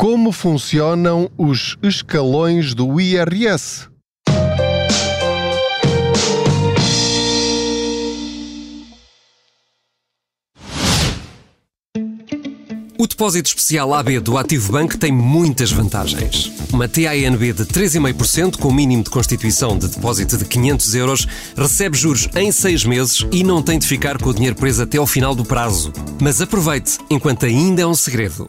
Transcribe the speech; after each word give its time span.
Como 0.00 0.32
funcionam 0.32 1.30
os 1.36 1.76
escalões 1.82 2.72
do 2.72 2.98
IRS? 2.98 3.86
O 12.98 13.06
depósito 13.06 13.48
especial 13.50 13.92
AB 13.92 14.20
do 14.20 14.38
Ativo 14.38 14.72
Banco 14.72 14.96
tem 14.96 15.12
muitas 15.12 15.70
vantagens. 15.70 16.50
Uma 16.72 16.88
TANB 16.88 17.52
de 17.52 17.66
3,5% 17.66 18.56
com 18.56 18.72
mínimo 18.72 19.04
de 19.04 19.10
constituição 19.10 19.76
de 19.76 19.88
depósito 19.88 20.38
de 20.38 20.46
500 20.46 20.94
euros 20.94 21.28
recebe 21.54 21.98
juros 21.98 22.26
em 22.36 22.50
6 22.50 22.84
meses 22.86 23.26
e 23.30 23.44
não 23.44 23.62
tem 23.62 23.78
de 23.78 23.86
ficar 23.86 24.16
com 24.16 24.30
o 24.30 24.34
dinheiro 24.34 24.56
preso 24.56 24.82
até 24.82 24.96
ao 24.96 25.06
final 25.06 25.34
do 25.34 25.44
prazo. 25.44 25.92
Mas 26.18 26.40
aproveite, 26.40 26.96
enquanto 27.10 27.44
ainda 27.44 27.82
é 27.82 27.86
um 27.86 27.94
segredo. 27.94 28.48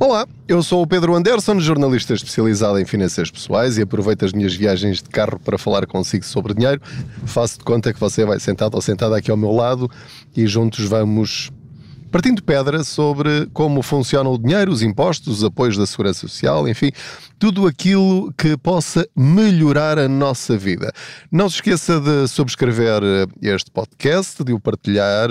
Olá, 0.00 0.28
eu 0.46 0.62
sou 0.62 0.80
o 0.80 0.86
Pedro 0.86 1.12
Anderson, 1.16 1.58
jornalista 1.58 2.14
especializado 2.14 2.78
em 2.78 2.84
finanças 2.84 3.32
pessoais 3.32 3.78
e 3.78 3.82
aproveito 3.82 4.24
as 4.24 4.32
minhas 4.32 4.54
viagens 4.54 5.02
de 5.02 5.08
carro 5.08 5.40
para 5.40 5.58
falar 5.58 5.88
consigo 5.88 6.24
sobre 6.24 6.54
dinheiro. 6.54 6.80
Faço 7.26 7.58
de 7.58 7.64
conta 7.64 7.92
que 7.92 7.98
você 7.98 8.24
vai 8.24 8.38
sentado 8.38 8.76
ou 8.76 8.80
sentada 8.80 9.16
aqui 9.16 9.28
ao 9.28 9.36
meu 9.36 9.50
lado 9.50 9.90
e 10.36 10.46
juntos 10.46 10.84
vamos 10.84 11.50
partindo 12.12 12.42
pedra 12.42 12.84
sobre 12.84 13.46
como 13.52 13.82
funciona 13.82 14.30
o 14.30 14.38
dinheiro, 14.38 14.70
os 14.70 14.82
impostos, 14.82 15.38
os 15.38 15.44
apoios 15.44 15.76
da 15.76 15.84
segurança 15.84 16.20
social, 16.20 16.68
enfim, 16.68 16.92
tudo 17.36 17.66
aquilo 17.66 18.32
que 18.38 18.56
possa 18.56 19.06
melhorar 19.16 19.98
a 19.98 20.08
nossa 20.08 20.56
vida. 20.56 20.92
Não 21.30 21.50
se 21.50 21.56
esqueça 21.56 22.00
de 22.00 22.28
subscrever 22.28 23.02
este 23.42 23.70
podcast, 23.72 24.44
de 24.44 24.52
o 24.52 24.60
partilhar 24.60 25.28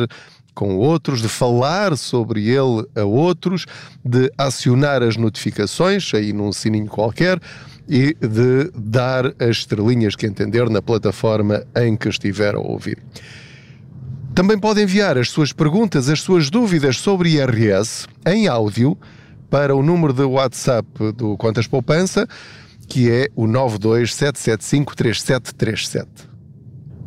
com 0.57 0.75
outros, 0.75 1.21
de 1.21 1.29
falar 1.29 1.95
sobre 1.95 2.49
ele 2.49 2.83
a 2.95 3.03
outros, 3.03 3.67
de 4.03 4.31
acionar 4.35 5.03
as 5.03 5.15
notificações 5.15 6.11
aí 6.15 6.33
num 6.33 6.51
sininho 6.51 6.87
qualquer 6.87 7.39
e 7.87 8.15
de 8.15 8.71
dar 8.75 9.27
as 9.39 9.57
estrelinhas 9.57 10.15
que 10.15 10.25
entender 10.25 10.67
na 10.67 10.81
plataforma 10.81 11.63
em 11.75 11.95
que 11.95 12.09
estiver 12.09 12.55
a 12.55 12.59
ouvir. 12.59 12.97
Também 14.33 14.57
pode 14.57 14.81
enviar 14.81 15.15
as 15.15 15.29
suas 15.29 15.53
perguntas, 15.53 16.09
as 16.09 16.21
suas 16.21 16.49
dúvidas 16.49 16.97
sobre 16.97 17.35
IRS 17.35 18.07
em 18.25 18.47
áudio 18.47 18.97
para 19.51 19.75
o 19.75 19.83
número 19.83 20.11
de 20.11 20.23
WhatsApp 20.23 20.89
do 21.15 21.37
Contas 21.37 21.67
Poupança, 21.67 22.27
que 22.87 23.11
é 23.11 23.27
o 23.35 23.45
927753737. 23.45 26.07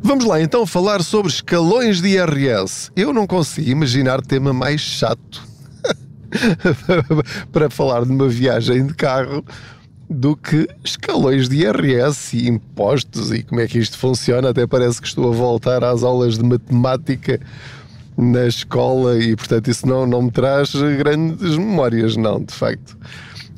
Vamos 0.03 0.25
lá 0.25 0.41
então 0.41 0.65
falar 0.65 1.03
sobre 1.03 1.31
escalões 1.31 2.01
de 2.01 2.09
IRS. 2.09 2.91
Eu 2.97 3.13
não 3.13 3.27
consigo 3.27 3.71
imaginar 3.71 4.23
tema 4.23 4.53
mais 4.53 4.81
chato 4.81 5.43
para 7.53 7.69
falar 7.69 8.07
de 8.07 8.11
uma 8.11 8.27
viagem 8.27 8.87
de 8.87 8.95
carro 8.95 9.45
do 10.09 10.35
que 10.35 10.67
escalões 10.83 11.49
de 11.51 11.59
IRS 11.59 12.35
e 12.35 12.49
impostos 12.49 13.31
e 13.31 13.43
como 13.43 13.61
é 13.61 13.69
que 13.69 13.79
isto 13.79 13.99
funciona. 13.99 14.49
Até 14.49 14.67
parece 14.67 15.03
que 15.03 15.07
estou 15.07 15.31
a 15.31 15.37
voltar 15.37 15.85
às 15.85 16.03
aulas 16.03 16.39
de 16.39 16.45
matemática 16.45 17.39
na 18.17 18.47
escola 18.47 19.19
e, 19.19 19.37
portanto, 19.37 19.69
isso 19.69 19.87
não, 19.87 20.07
não 20.07 20.23
me 20.23 20.31
traz 20.31 20.73
grandes 20.75 21.57
memórias, 21.57 22.17
não, 22.17 22.43
de 22.43 22.55
facto. 22.55 22.97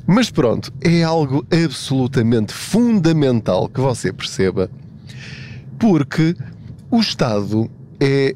Mas 0.05 0.29
pronto, 0.29 0.73
é 0.81 1.03
algo 1.03 1.45
absolutamente 1.51 2.53
fundamental 2.53 3.69
que 3.69 3.79
você 3.79 4.11
perceba 4.11 4.69
porque 5.83 6.33
o 6.89 7.01
Estado 7.01 7.69
é 7.99 8.33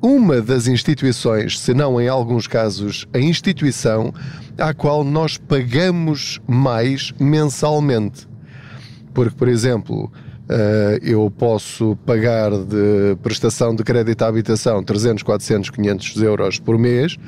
uma 0.00 0.40
das 0.40 0.66
instituições, 0.66 1.60
se 1.60 1.74
não 1.74 2.00
em 2.00 2.08
alguns 2.08 2.46
casos 2.46 3.06
a 3.12 3.18
instituição, 3.18 4.10
à 4.56 4.72
qual 4.72 5.04
nós 5.04 5.36
pagamos 5.36 6.40
mais 6.48 7.12
mensalmente. 7.20 8.26
Porque, 9.12 9.36
por 9.36 9.48
exemplo, 9.48 10.10
eh, 10.48 10.98
eu 11.02 11.30
posso 11.30 11.94
pagar 12.06 12.50
de 12.52 13.16
prestação 13.22 13.74
de 13.74 13.84
crédito 13.84 14.22
à 14.22 14.28
habitação 14.28 14.82
300, 14.82 15.22
400, 15.22 15.68
500 15.68 16.22
euros 16.22 16.58
por 16.58 16.78
mês, 16.78 17.18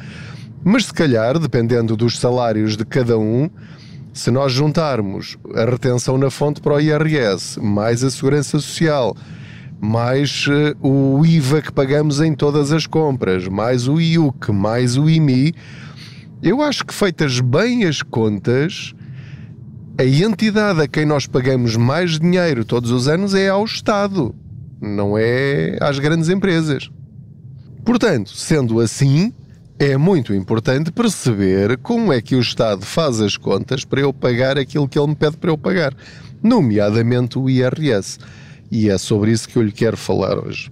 mas 0.65 0.87
se 0.87 0.95
calhar, 0.95 1.39
dependendo 1.39 1.99
dos 1.99 2.19
salários 2.19 2.79
de 2.79 2.85
cada 2.87 3.19
um, 3.19 3.51
se 4.19 4.33
nós 4.33 4.53
juntarmos 4.53 5.39
a 5.55 5.65
retenção 5.65 6.19
na 6.19 6.29
fonte 6.29 6.61
para 6.61 6.75
o 6.75 6.81
IRS, 6.81 7.61
mais 7.61 8.03
a 8.03 8.11
segurança 8.11 8.59
social, 8.59 9.17
mais 9.81 10.45
uh, 10.49 10.77
o 10.85 11.25
IVA 11.25 11.63
que 11.63 11.71
pagamos 11.71 12.21
em 12.21 12.35
todas 12.35 12.73
as 12.73 12.85
compras, 12.85 13.47
mais 13.47 13.87
o 13.87 14.01
IUC, 14.01 14.51
mais 14.51 14.97
o 14.97 15.09
IMI, 15.09 15.55
eu 16.43 16.61
acho 16.61 16.85
que 16.85 16.93
feitas 16.93 17.39
bem 17.39 17.85
as 17.85 18.03
contas, 18.03 18.93
a 19.97 20.05
entidade 20.05 20.83
a 20.83 20.89
quem 20.89 21.07
nós 21.07 21.29
pagamos 21.29 21.77
mais 21.77 22.19
dinheiro 22.19 22.65
todos 22.65 22.91
os 22.91 23.07
anos 23.07 23.37
é 23.37 23.49
ao 23.49 23.65
Estado, 23.65 24.35
não 24.81 25.17
é 25.17 25.79
às 25.81 26.01
grandes 26.01 26.29
empresas. 26.29 26.91
Portanto, 27.85 28.33
sendo 28.35 28.81
assim, 28.81 29.33
é 29.79 29.97
muito 29.97 30.35
importante 30.35 30.91
perceber 30.91 31.79
como 31.79 32.13
é 32.13 32.21
que 32.21 32.35
o 32.35 32.41
Estado 32.41 32.85
faz 32.85 33.21
as 33.21 33.37
contas 33.37 33.85
para 33.85 34.01
eu 34.01 34.13
pagar 34.13 34.59
aquilo 34.59 34.89
que 34.89 34.99
ele 34.99 35.09
me 35.09 35.15
pede 35.15 35.37
para 35.37 35.51
eu 35.51 35.59
pagar, 35.59 35.95
nomeadamente 36.43 37.39
o 37.39 37.49
IRS. 37.49 38.19
E 38.71 38.91
é 38.91 38.99
sobre 38.99 39.31
isso 39.31 39.49
que 39.49 39.57
eu 39.57 39.63
lhe 39.63 39.73
quero 39.73 39.97
falar 39.97 40.39
hoje. 40.39 40.71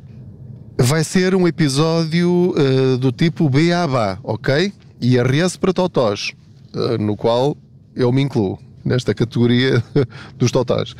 Vai 0.78 1.04
ser 1.04 1.34
um 1.34 1.46
episódio 1.46 2.52
uh, 2.56 2.98
do 2.98 3.10
tipo 3.12 3.48
BABA, 3.48 4.18
ok? 4.22 4.72
IRS 5.00 5.58
para 5.58 5.72
totós, 5.72 6.32
uh, 6.74 6.98
no 7.02 7.16
qual 7.16 7.56
eu 7.94 8.12
me 8.12 8.22
incluo 8.22 8.58
nesta 8.86 9.12
categoria 9.12 9.82
dos 10.38 10.52
totós. 10.52 10.94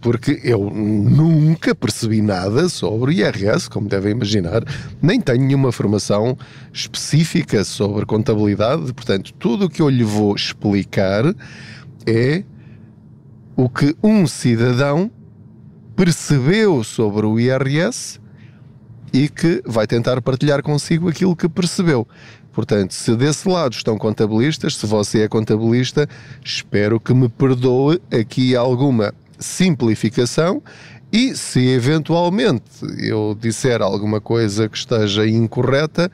Porque 0.00 0.40
eu 0.42 0.70
nunca 0.70 1.74
percebi 1.74 2.20
nada 2.20 2.68
sobre 2.68 3.14
IRS, 3.14 3.70
como 3.70 3.88
devem 3.88 4.12
imaginar, 4.12 4.62
nem 5.00 5.20
tenho 5.20 5.40
nenhuma 5.40 5.72
formação 5.72 6.36
específica 6.72 7.64
sobre 7.64 8.04
contabilidade, 8.04 8.92
portanto, 8.92 9.32
tudo 9.34 9.66
o 9.66 9.70
que 9.70 9.80
eu 9.80 9.88
lhe 9.88 10.04
vou 10.04 10.34
explicar 10.34 11.24
é 12.06 12.42
o 13.56 13.68
que 13.68 13.96
um 14.02 14.26
cidadão 14.26 15.10
percebeu 15.96 16.84
sobre 16.84 17.26
o 17.26 17.40
IRS 17.40 18.20
e 19.12 19.28
que 19.28 19.62
vai 19.66 19.86
tentar 19.86 20.20
partilhar 20.22 20.62
consigo 20.62 21.08
aquilo 21.08 21.34
que 21.34 21.48
percebeu. 21.48 22.06
Portanto, 22.52 22.92
se 22.92 23.14
desse 23.14 23.48
lado 23.48 23.72
estão 23.72 23.96
contabilistas, 23.96 24.76
se 24.76 24.86
você 24.86 25.22
é 25.22 25.28
contabilista, 25.28 26.08
espero 26.44 26.98
que 26.98 27.14
me 27.14 27.28
perdoe 27.28 28.00
aqui 28.10 28.56
alguma 28.56 29.14
simplificação 29.38 30.62
e 31.12 31.34
se 31.36 31.66
eventualmente 31.68 32.64
eu 32.98 33.36
disser 33.40 33.80
alguma 33.80 34.20
coisa 34.20 34.68
que 34.68 34.76
esteja 34.76 35.26
incorreta, 35.26 36.10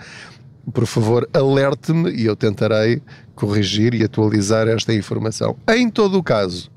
por 0.73 0.87
favor, 0.87 1.29
alerte-me 1.33 2.11
e 2.11 2.27
eu 2.27 2.37
tentarei 2.37 3.03
corrigir 3.35 3.95
e 3.95 4.05
atualizar 4.05 4.69
esta 4.69 4.95
informação. 4.95 5.57
Em 5.69 5.91
todo 5.91 6.19
o 6.19 6.23
caso, 6.23 6.71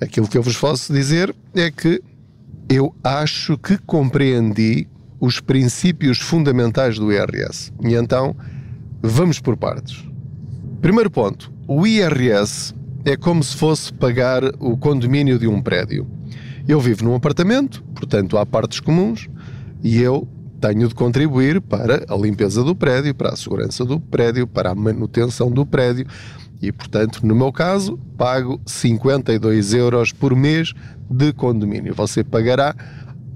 aquilo 0.00 0.28
que 0.28 0.36
eu 0.36 0.42
vos 0.42 0.56
posso 0.56 0.92
dizer 0.92 1.34
é 1.54 1.70
que 1.70 2.02
eu 2.68 2.94
acho 3.02 3.56
que 3.56 3.78
compreendi 3.78 4.88
os 5.20 5.40
princípios 5.40 6.18
fundamentais 6.18 6.98
do 6.98 7.12
IRS. 7.12 7.72
E 7.82 7.94
então 7.94 8.36
Vamos 9.08 9.38
por 9.38 9.56
partes. 9.56 10.04
Primeiro 10.82 11.08
ponto: 11.08 11.52
o 11.68 11.86
IRS 11.86 12.74
é 13.04 13.16
como 13.16 13.42
se 13.42 13.56
fosse 13.56 13.92
pagar 13.92 14.42
o 14.58 14.76
condomínio 14.76 15.38
de 15.38 15.46
um 15.46 15.62
prédio. 15.62 16.08
Eu 16.66 16.80
vivo 16.80 17.04
num 17.04 17.14
apartamento, 17.14 17.84
portanto 17.94 18.36
há 18.36 18.44
partes 18.44 18.80
comuns, 18.80 19.28
e 19.80 20.00
eu 20.02 20.26
tenho 20.60 20.88
de 20.88 20.94
contribuir 20.94 21.60
para 21.60 22.04
a 22.08 22.16
limpeza 22.16 22.64
do 22.64 22.74
prédio, 22.74 23.14
para 23.14 23.30
a 23.30 23.36
segurança 23.36 23.84
do 23.84 24.00
prédio, 24.00 24.44
para 24.44 24.70
a 24.70 24.74
manutenção 24.74 25.52
do 25.52 25.64
prédio. 25.64 26.04
E, 26.60 26.72
portanto, 26.72 27.24
no 27.24 27.34
meu 27.34 27.52
caso, 27.52 27.96
pago 28.16 28.60
52 28.66 29.72
euros 29.74 30.10
por 30.10 30.34
mês 30.34 30.72
de 31.08 31.32
condomínio. 31.32 31.94
Você 31.94 32.24
pagará 32.24 32.74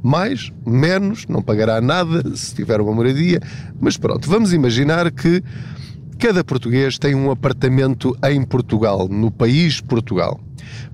mais, 0.03 0.53
menos, 0.67 1.27
não 1.27 1.43
pagará 1.43 1.81
nada 1.81 2.35
se 2.37 2.55
tiver 2.55 2.81
uma 2.81 2.93
moradia, 2.93 3.41
mas 3.81 3.97
pronto, 3.97 4.29
vamos 4.29 4.53
imaginar 4.53 5.11
que 5.11 5.43
cada 6.19 6.45
português 6.45 6.99
tem 6.99 7.15
um 7.15 7.31
apartamento 7.31 8.17
em 8.25 8.43
Portugal, 8.43 9.09
no 9.09 9.31
país 9.31 9.81
Portugal. 9.81 10.41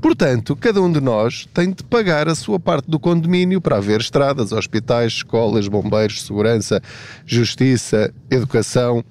Portanto, 0.00 0.55
cada 0.55 0.81
um 0.81 0.91
de 0.91 1.00
nós 1.00 1.49
tem 1.53 1.70
de 1.70 1.82
pagar 1.82 2.29
a 2.29 2.35
sua 2.35 2.61
parte 2.61 2.88
do 2.88 2.99
condomínio 2.99 3.61
para 3.61 3.76
haver 3.76 4.00
estradas, 4.00 4.53
hospitais, 4.53 5.14
escolas, 5.14 5.69
bombeiros, 5.69 6.23
segurança, 6.23 6.81
justiça, 7.26 8.12
educação 8.31 9.05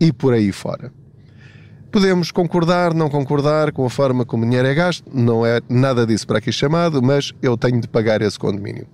e 0.00 0.12
por 0.12 0.32
aí 0.32 0.52
fora. 0.52 0.92
Podemos 1.90 2.30
concordar, 2.30 2.92
não 2.92 3.08
concordar 3.08 3.72
com 3.72 3.84
a 3.84 3.90
forma 3.90 4.24
como 4.24 4.44
o 4.44 4.46
dinheiro 4.46 4.68
é 4.68 4.74
gasto, 4.74 5.04
não 5.12 5.44
é 5.44 5.60
nada 5.68 6.06
disso 6.06 6.26
para 6.26 6.38
aqui 6.38 6.52
chamado, 6.52 7.02
mas 7.02 7.32
eu 7.40 7.56
tenho 7.56 7.80
de 7.80 7.88
pagar 7.88 8.20
esse 8.20 8.38
condomínio. 8.38 8.86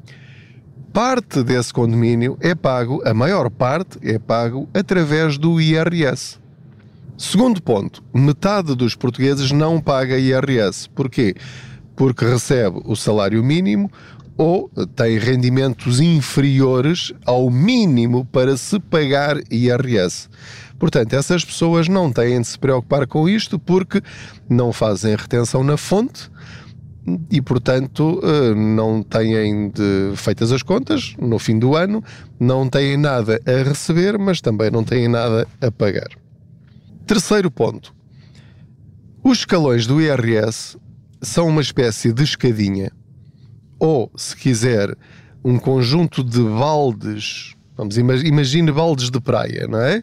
Parte 0.95 1.43
desse 1.43 1.75
condomínio 1.75 2.39
é 2.41 2.55
pago, 2.55 3.03
a 3.05 3.13
maior 3.13 3.51
parte 3.51 3.99
é 4.01 4.17
pago 4.17 4.69
através 4.73 5.37
do 5.37 5.61
IRS. 5.61 6.39
Segundo 7.19 7.61
ponto, 7.61 8.01
metade 8.15 8.77
dos 8.77 8.95
portugueses 8.95 9.51
não 9.51 9.81
paga 9.81 10.17
IRS. 10.17 10.89
Porquê? 10.91 11.35
Porque 11.97 12.25
recebe 12.25 12.81
o 12.85 12.95
salário 12.95 13.43
mínimo 13.43 13.91
ou 14.37 14.71
tem 14.95 15.19
rendimentos 15.19 15.99
inferiores 15.99 17.13
ao 17.27 17.51
mínimo 17.51 18.25
para 18.27 18.57
se 18.57 18.79
pagar 18.79 19.39
IRS. 19.51 20.29
Portanto, 20.79 21.15
essas 21.15 21.45
pessoas 21.45 21.89
não 21.89 22.13
têm 22.13 22.41
de 22.41 22.47
se 22.47 22.57
preocupar 22.57 23.05
com 23.09 23.29
isto 23.29 23.59
porque 23.59 24.01
não 24.49 24.73
fazem 24.73 25.17
retenção 25.17 25.65
na 25.65 25.77
fonte 25.77 26.31
e, 27.31 27.41
portanto, 27.43 28.21
eh, 28.23 28.55
não 28.55 29.03
têm 29.03 29.69
de, 29.69 30.17
feitas 30.17 30.51
as 30.51 30.63
contas 30.63 31.15
no 31.19 31.39
fim 31.39 31.59
do 31.59 31.77
ano, 31.77 32.03
não 32.41 32.69
têm 32.69 32.97
nada 32.97 33.39
a 33.47 33.69
receber, 33.69 34.19
mas 34.19 34.41
também 34.41 34.71
não 34.71 34.83
têm 34.83 35.07
nada 35.07 35.47
a 35.61 35.71
pagar. 35.71 36.09
Terceiro 37.07 37.51
ponto. 37.51 37.95
Os 39.23 39.39
escalões 39.39 39.87
do 39.87 40.01
IRS 40.01 40.79
são 41.21 41.49
uma 41.49 41.61
espécie 41.61 42.13
de 42.13 42.23
escadinha, 42.23 42.91
ou, 43.79 44.11
se 44.17 44.35
quiser, 44.37 44.97
um 45.45 45.59
conjunto 45.59 46.25
de 46.25 46.41
baldes. 46.41 47.55
Vamos, 47.77 47.99
imagine 47.99 48.73
baldes 48.73 49.11
de 49.11 49.21
praia, 49.21 49.67
não 49.69 49.81
é? 49.81 50.03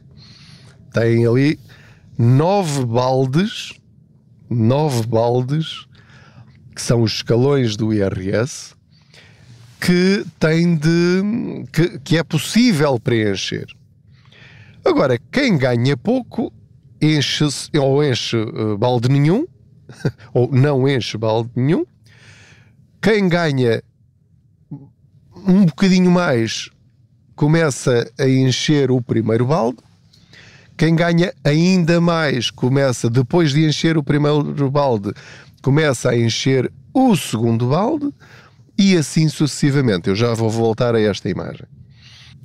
Tem 0.94 1.26
ali 1.26 1.60
nove 2.18 2.86
baldes, 2.86 3.74
nove 4.50 5.08
baldes, 5.08 5.88
que 6.74 6.82
são 6.82 7.02
os 7.02 7.14
escalões 7.14 7.76
do 7.76 7.94
IRS, 7.94 8.74
que 9.80 10.26
tem 10.40 10.76
de. 10.76 11.66
que, 11.72 12.00
que 12.00 12.18
é 12.18 12.24
possível 12.24 13.00
preencher. 13.00 13.66
Agora, 14.86 15.20
quem 15.32 15.58
ganha 15.58 15.96
pouco 15.98 16.52
enche 17.02 17.46
ou 17.80 18.04
enche 18.04 18.38
uh, 18.38 18.78
balde 18.78 19.10
nenhum, 19.10 19.46
ou 20.34 20.52
não 20.52 20.88
enche 20.88 21.18
balde 21.18 21.50
nenhum. 21.56 21.86
Quem 23.02 23.28
ganha 23.28 23.82
um 25.48 25.66
bocadinho 25.66 26.12
mais 26.12 26.70
começa 27.36 28.08
a 28.20 28.28
encher 28.28 28.92
o 28.92 29.02
primeiro 29.02 29.48
balde. 29.48 29.80
Quem 30.78 30.96
ganha 30.96 31.34
ainda 31.44 32.00
mais 32.00 32.50
começa, 32.50 33.10
depois 33.10 33.52
de 33.52 33.66
encher 33.66 33.98
o 33.98 34.04
primeiro 34.04 34.70
balde, 34.70 35.12
começa 35.62 36.10
a 36.10 36.18
encher 36.18 36.72
o 36.94 37.16
segundo 37.16 37.68
balde 37.68 38.12
e 38.78 38.96
assim 38.96 39.30
sucessivamente. 39.30 40.10
Eu 40.10 40.16
já 40.16 40.34
vou 40.34 40.50
voltar 40.50 40.96
a 40.96 41.02
esta 41.02 41.30
imagem. 41.30 41.66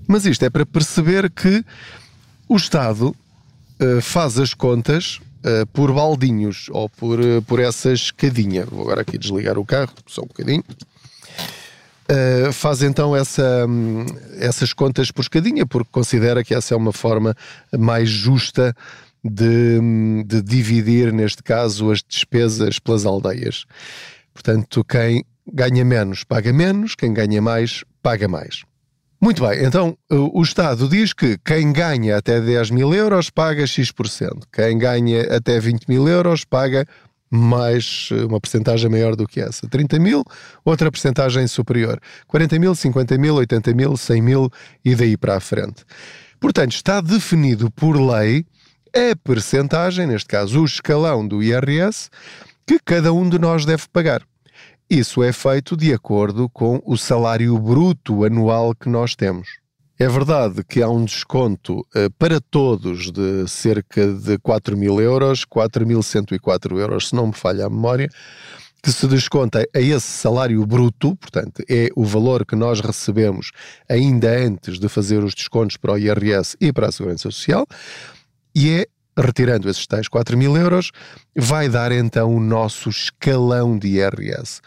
Mas 0.07 0.25
isto 0.25 0.45
é 0.45 0.51
para 0.51 0.65
perceber 0.65 1.31
que 1.31 1.65
o 2.49 2.57
Estado 2.57 3.09
uh, 3.09 4.01
faz 4.01 4.39
as 4.39 4.55
contas 4.55 5.21
uh, 5.39 5.67
por 5.73 5.93
baldinhos 5.93 6.69
ou 6.71 6.89
por, 6.89 7.19
uh, 7.19 7.43
por 7.43 7.59
essa 7.59 7.93
escadinha. 7.93 8.65
Vou 8.67 8.83
agora 8.83 9.01
aqui 9.01 9.19
desligar 9.19 9.59
o 9.59 9.65
carro, 9.65 9.93
só 10.07 10.23
um 10.23 10.27
bocadinho. 10.27 10.65
Uh, 12.09 12.53
faz 12.53 12.83
então 12.83 13.17
essa, 13.17 13.67
um, 13.67 14.07
essas 14.39 14.73
contas 14.73 15.11
por 15.11 15.23
escadinha, 15.23 15.67
porque 15.67 15.89
considera 15.91 16.45
que 16.45 16.55
essa 16.55 16.73
é 16.73 16.77
uma 16.77 16.93
forma 16.93 17.37
mais 17.77 18.09
justa 18.09 18.77
de, 19.29 20.25
de 20.25 20.43
dividir, 20.43 21.13
neste 21.13 21.43
caso, 21.43 21.91
as 21.91 22.03
despesas 22.03 22.79
pelas 22.79 23.05
aldeias. 23.05 23.65
Portanto, 24.33 24.85
quem 24.85 25.25
ganha 25.53 25.85
menos 25.85 26.25
paga 26.25 26.53
menos, 26.53 26.95
quem 26.95 27.13
ganha 27.13 27.41
mais 27.41 27.85
paga 28.03 28.29
mais. 28.29 28.65
Muito 29.21 29.47
bem, 29.47 29.65
então 29.65 29.97
o 30.11 30.43
Estado 30.43 30.89
diz 30.89 31.15
que 31.15 31.39
quem 31.43 31.73
ganha 31.73 32.19
até 32.19 32.39
10 32.39 32.71
mil 32.71 32.93
euros 32.93 33.31
paga 33.31 33.67
X%, 33.67 34.47
quem 34.53 34.77
ganha 34.77 35.23
até 35.35 35.59
20 35.59 35.87
mil 35.89 36.07
euros 36.07 36.45
paga 36.45 36.87
mais 37.31 38.09
uma 38.29 38.41
porcentagem 38.41 38.91
maior 38.91 39.17
do 39.17 39.27
que 39.27 39.41
essa. 39.41 39.67
30 39.69 39.99
mil, 39.99 40.23
outra 40.65 40.91
porcentagem 40.91 41.47
superior. 41.47 41.99
40 42.27 42.59
mil, 42.59 42.75
50 42.75 43.19
mil, 43.19 43.35
80 43.37 43.75
mil, 43.75 43.97
100 43.97 44.23
mil 44.23 44.51
e 44.85 44.95
daí 44.95 45.17
para 45.17 45.37
a 45.37 45.41
frente. 45.41 45.85
Portanto, 46.39 46.73
está 46.73 47.01
definido 47.01 47.71
por 47.71 47.97
lei 47.97 48.45
a 48.97 49.15
percentagem, 49.15 50.07
neste 50.07 50.27
caso 50.27 50.63
o 50.63 50.65
escalão 50.65 51.29
do 51.29 51.43
IRS, 51.43 52.09
que 52.67 52.79
cada 52.83 53.13
um 53.13 53.29
de 53.29 53.39
nós 53.39 53.67
deve 53.67 53.85
pagar. 53.93 54.23
Isso 54.89 55.23
é 55.23 55.33
feito 55.33 55.77
de 55.77 55.93
acordo 55.93 56.49
com 56.49 56.81
o 56.87 56.97
salário 56.97 57.59
bruto 57.59 58.25
anual 58.25 58.75
que 58.75 58.89
nós 58.89 59.15
temos. 59.15 59.49
É 59.99 60.09
verdade 60.09 60.65
que 60.65 60.83
há 60.83 60.89
um 60.89 61.05
desconto 61.05 61.81
uh, 61.81 62.11
para 62.19 62.41
todos 62.41 63.11
de 63.13 63.47
cerca 63.49 64.13
de 64.13 64.39
4 64.39 64.77
mil 64.77 64.99
euros, 65.01 65.45
4.104 65.45 66.79
euros, 66.79 67.09
se 67.09 67.15
não 67.15 67.27
me 67.27 67.33
falha 67.35 67.67
a 67.67 67.71
memória, 67.71 68.09
que 68.83 68.93
se 68.93 69.07
desconta 69.07 69.67
a 69.75 69.81
esse 69.81 70.07
salário 70.07 70.65
bruto, 70.65 71.17
portanto, 71.17 71.63
é 71.69 71.89
o 71.95 72.05
valor 72.05 72.47
que 72.47 72.55
nós 72.55 72.81
recebemos 72.81 73.51
ainda 73.89 74.31
antes 74.31 74.79
de 74.79 74.89
fazer 74.89 75.23
os 75.25 75.35
descontos 75.35 75.77
para 75.77 75.93
o 75.93 75.99
IRS 75.99 76.57
e 76.61 76.73
para 76.73 76.89
a 76.89 76.93
Segurança 76.93 77.31
Social, 77.31 77.67
e 78.57 78.71
é 78.71 78.87
retirando 79.19 79.69
esses 79.69 79.87
tais 79.87 80.09
4 80.09 80.37
mil 80.37 80.57
euros, 80.57 80.91
vai 81.37 81.69
dar 81.69 81.93
então 81.93 82.35
o 82.35 82.41
nosso 82.41 82.89
escalão 82.89 83.79
de 83.79 83.89
IRS. 83.89 84.61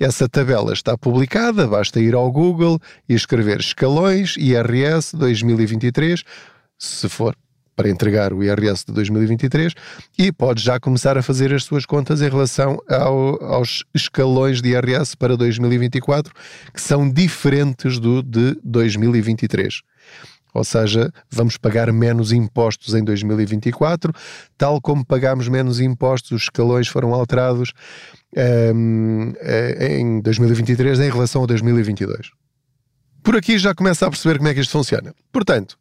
Essa 0.00 0.28
tabela 0.28 0.72
está 0.72 0.96
publicada, 0.96 1.66
basta 1.66 2.00
ir 2.00 2.14
ao 2.14 2.30
Google 2.32 2.80
e 3.08 3.14
escrever 3.14 3.60
escalões 3.60 4.36
IRS 4.36 5.14
2023, 5.16 6.22
se 6.78 7.08
for 7.08 7.36
para 7.76 7.88
entregar 7.88 8.32
o 8.32 8.42
IRS 8.42 8.84
de 8.86 8.92
2023 8.92 9.74
e 10.18 10.32
pode 10.32 10.62
já 10.62 10.78
começar 10.78 11.18
a 11.18 11.22
fazer 11.22 11.52
as 11.52 11.64
suas 11.64 11.84
contas 11.84 12.22
em 12.22 12.28
relação 12.28 12.78
ao, 12.88 13.42
aos 13.44 13.84
escalões 13.94 14.62
de 14.62 14.70
IRS 14.70 15.16
para 15.16 15.36
2024, 15.36 16.32
que 16.72 16.80
são 16.80 17.10
diferentes 17.10 17.98
do 17.98 18.22
de 18.22 18.56
2023 18.62 19.82
ou 20.54 20.62
seja, 20.62 21.12
vamos 21.28 21.56
pagar 21.56 21.92
menos 21.92 22.30
impostos 22.30 22.94
em 22.94 23.02
2024, 23.02 24.12
tal 24.56 24.80
como 24.80 25.04
pagámos 25.04 25.48
menos 25.48 25.80
impostos, 25.80 26.30
os 26.30 26.42
escalões 26.44 26.86
foram 26.86 27.12
alterados 27.12 27.72
um, 28.74 29.32
eh, 29.40 29.98
em 29.98 30.20
2023 30.20 31.00
em 31.00 31.10
relação 31.10 31.42
a 31.42 31.46
2022. 31.46 32.30
Por 33.22 33.36
aqui 33.36 33.58
já 33.58 33.74
começa 33.74 34.06
a 34.06 34.10
perceber 34.10 34.38
como 34.38 34.48
é 34.48 34.54
que 34.54 34.60
isto 34.60 34.70
funciona. 34.70 35.12
Portanto, 35.32 35.76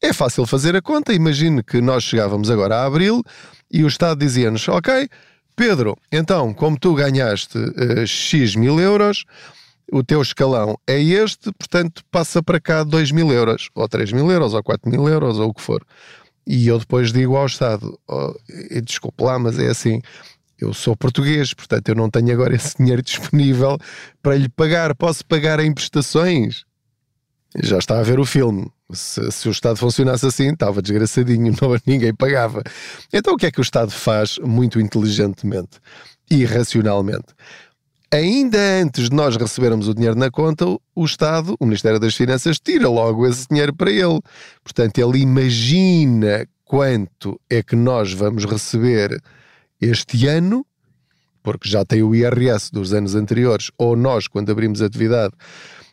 é 0.00 0.12
fácil 0.12 0.46
fazer 0.46 0.74
a 0.74 0.82
conta. 0.82 1.12
Imagine 1.12 1.62
que 1.62 1.80
nós 1.80 2.04
chegávamos 2.04 2.50
agora 2.50 2.76
a 2.76 2.86
abril 2.86 3.22
e 3.70 3.84
o 3.84 3.88
Estado 3.88 4.18
dizia-nos: 4.20 4.68
Ok, 4.68 5.08
Pedro, 5.56 5.96
então, 6.10 6.54
como 6.54 6.78
tu 6.78 6.94
ganhaste 6.94 7.58
uh, 7.58 8.06
X 8.06 8.54
mil 8.54 8.78
euros, 8.80 9.24
o 9.92 10.02
teu 10.02 10.22
escalão 10.22 10.78
é 10.86 11.00
este, 11.00 11.52
portanto 11.52 12.02
passa 12.10 12.42
para 12.42 12.60
cá 12.60 12.84
2 12.84 13.10
mil 13.10 13.32
euros, 13.32 13.68
ou 13.74 13.88
3 13.88 14.12
mil 14.12 14.30
euros, 14.30 14.54
ou 14.54 14.62
4 14.62 14.90
mil 14.90 15.08
euros, 15.08 15.38
ou 15.38 15.50
o 15.50 15.54
que 15.54 15.62
for. 15.62 15.84
E 16.46 16.66
eu 16.68 16.78
depois 16.78 17.12
digo 17.12 17.36
ao 17.36 17.46
Estado: 17.46 17.98
oh, 18.08 18.34
desculpe 18.82 19.22
lá, 19.24 19.38
mas 19.38 19.58
é 19.58 19.68
assim, 19.68 20.00
eu 20.58 20.72
sou 20.72 20.96
português, 20.96 21.54
portanto 21.54 21.88
eu 21.88 21.94
não 21.94 22.10
tenho 22.10 22.32
agora 22.32 22.54
esse 22.56 22.76
dinheiro 22.76 23.02
disponível 23.02 23.78
para 24.22 24.36
lhe 24.36 24.48
pagar, 24.48 24.94
posso 24.94 25.24
pagar 25.26 25.60
em 25.60 25.72
prestações. 25.72 26.64
Já 27.62 27.78
está 27.78 28.00
a 28.00 28.02
ver 28.02 28.18
o 28.18 28.24
filme. 28.24 28.68
Se, 28.92 29.30
se, 29.30 29.48
o 29.48 29.52
Estado 29.52 29.76
funcionasse 29.76 30.26
assim, 30.26 30.50
estava 30.50 30.82
desgraçadinho, 30.82 31.54
não, 31.62 31.76
ninguém 31.86 32.12
pagava. 32.12 32.62
Então 33.12 33.34
o 33.34 33.36
que 33.36 33.46
é 33.46 33.50
que 33.50 33.60
o 33.60 33.62
Estado 33.62 33.90
faz 33.90 34.38
muito 34.38 34.80
inteligentemente 34.80 35.78
e 36.30 36.44
racionalmente? 36.44 37.26
Ainda 38.10 38.58
antes 38.82 39.08
de 39.08 39.16
nós 39.16 39.36
recebermos 39.36 39.88
o 39.88 39.94
dinheiro 39.94 40.16
na 40.16 40.30
conta, 40.30 40.64
o 40.66 41.04
Estado, 41.04 41.56
o 41.58 41.66
Ministério 41.66 41.98
das 41.98 42.14
Finanças, 42.14 42.58
tira 42.58 42.88
logo 42.88 43.26
esse 43.26 43.46
dinheiro 43.48 43.74
para 43.74 43.90
ele. 43.90 44.20
Portanto, 44.62 44.98
ele 44.98 45.18
imagina 45.18 46.46
quanto 46.64 47.40
é 47.48 47.62
que 47.62 47.76
nós 47.76 48.12
vamos 48.12 48.44
receber 48.44 49.20
este 49.80 50.26
ano, 50.26 50.64
porque 51.42 51.68
já 51.68 51.84
tem 51.84 52.02
o 52.02 52.14
IRS 52.14 52.70
dos 52.72 52.92
anos 52.92 53.14
anteriores, 53.14 53.70
ou 53.76 53.96
nós, 53.96 54.26
quando 54.26 54.50
abrimos 54.50 54.80
atividade, 54.80 55.34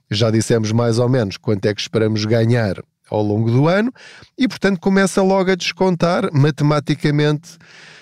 já 0.09 0.29
dissemos 0.29 0.71
mais 0.71 0.99
ou 0.99 1.09
menos 1.09 1.37
quanto 1.37 1.65
é 1.65 1.73
que 1.73 1.81
esperamos 1.81 2.25
ganhar 2.25 2.75
ao 3.09 3.21
longo 3.21 3.51
do 3.51 3.67
ano 3.67 3.91
e, 4.37 4.47
portanto, 4.47 4.79
começa 4.79 5.21
logo 5.21 5.51
a 5.51 5.55
descontar 5.55 6.29
matematicamente 6.33 7.57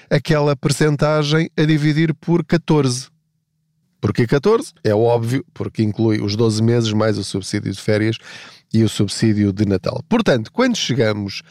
aquela 0.10 0.56
percentagem 0.56 1.50
a 1.58 1.64
dividir 1.64 2.14
por 2.14 2.44
14. 2.46 3.08
Porquê 4.02 4.26
14? 4.26 4.74
É 4.84 4.94
óbvio, 4.94 5.46
porque 5.54 5.84
inclui 5.84 6.22
os 6.22 6.36
12 6.36 6.64
meses 6.64 6.94
mais 6.94 7.18
o 7.18 7.24
subsídio 7.24 7.72
de 7.72 7.80
férias 7.80 8.18
e 8.74 8.84
o 8.84 8.90
subsídio 8.90 9.52
de 9.52 9.66
Natal. 9.66 10.02
Portanto, 10.08 10.52
quando 10.52 10.78
chegamos 10.78 11.42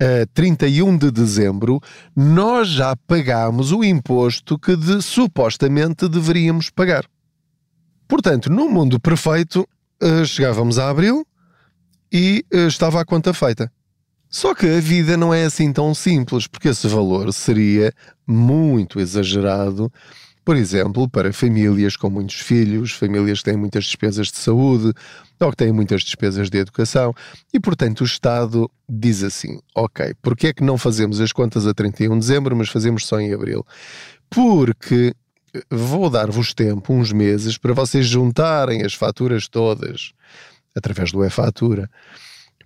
a 0.00 0.26
31 0.32 0.96
de 0.96 1.10
dezembro, 1.10 1.80
nós 2.16 2.68
já 2.68 2.96
pagamos 2.96 3.70
o 3.70 3.84
imposto 3.84 4.58
que 4.58 4.74
de, 4.74 5.02
supostamente 5.02 6.08
deveríamos 6.08 6.70
pagar. 6.70 7.04
Portanto, 8.08 8.50
no 8.50 8.68
mundo 8.68 8.98
perfeito, 8.98 9.68
eh, 10.00 10.24
chegávamos 10.24 10.78
a 10.78 10.88
abril 10.88 11.26
e 12.10 12.44
eh, 12.50 12.66
estava 12.66 13.00
a 13.00 13.04
conta 13.04 13.34
feita. 13.34 13.70
Só 14.28 14.54
que 14.54 14.66
a 14.66 14.80
vida 14.80 15.16
não 15.16 15.34
é 15.34 15.44
assim 15.44 15.72
tão 15.72 15.92
simples, 15.94 16.46
porque 16.46 16.68
esse 16.68 16.88
valor 16.88 17.32
seria 17.32 17.92
muito 18.26 19.00
exagerado 19.00 19.92
por 20.44 20.56
exemplo, 20.56 21.08
para 21.08 21.32
famílias 21.32 21.96
com 21.96 22.08
muitos 22.10 22.36
filhos, 22.36 22.92
famílias 22.92 23.38
que 23.40 23.44
têm 23.46 23.56
muitas 23.56 23.84
despesas 23.84 24.28
de 24.28 24.38
saúde 24.38 24.92
ou 25.38 25.50
que 25.50 25.56
têm 25.56 25.72
muitas 25.72 26.02
despesas 26.02 26.50
de 26.50 26.58
educação, 26.58 27.14
e 27.52 27.60
portanto 27.60 28.00
o 28.00 28.04
Estado 28.04 28.70
diz 28.88 29.22
assim: 29.22 29.60
ok, 29.74 30.14
porque 30.20 30.48
é 30.48 30.52
que 30.52 30.64
não 30.64 30.76
fazemos 30.76 31.20
as 31.20 31.32
contas 31.32 31.66
a 31.66 31.74
31 31.74 32.14
de 32.14 32.20
dezembro, 32.20 32.56
mas 32.56 32.68
fazemos 32.68 33.06
só 33.06 33.20
em 33.20 33.32
abril? 33.32 33.64
Porque 34.28 35.14
vou 35.70 36.08
dar-vos 36.08 36.54
tempo, 36.54 36.92
uns 36.92 37.12
meses, 37.12 37.58
para 37.58 37.72
vocês 37.72 38.06
juntarem 38.06 38.82
as 38.82 38.94
faturas 38.94 39.48
todas 39.48 40.12
através 40.74 41.10
do 41.12 41.24
e-fatura 41.24 41.88